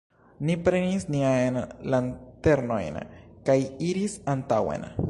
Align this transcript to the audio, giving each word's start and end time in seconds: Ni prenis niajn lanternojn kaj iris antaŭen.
Ni 0.47 0.53
prenis 0.67 1.05
niajn 1.15 1.59
lanternojn 1.95 2.99
kaj 3.51 3.59
iris 3.93 4.19
antaŭen. 4.37 4.93